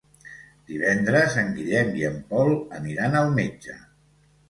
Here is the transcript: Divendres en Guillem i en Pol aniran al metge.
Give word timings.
Divendres 0.71 1.37
en 1.43 1.53
Guillem 1.59 1.93
i 2.01 2.09
en 2.09 2.19
Pol 2.35 2.53
aniran 2.81 3.23
al 3.25 3.35
metge. 3.41 3.81